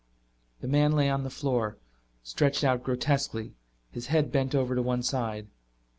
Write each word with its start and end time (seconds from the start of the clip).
The 0.61 0.67
man 0.67 0.93
lay 0.93 1.11
on 1.11 1.21
the 1.21 1.29
floor, 1.29 1.77
stretched 2.23 2.63
out 2.63 2.83
grotesquely, 2.83 3.53
his 3.91 4.07
head 4.07 4.31
bent 4.31 4.55
over 4.55 4.73
to 4.73 4.81
one 4.81 5.03
side. 5.03 5.45